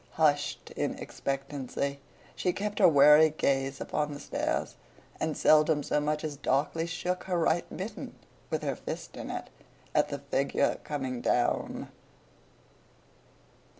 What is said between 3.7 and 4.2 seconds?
upon the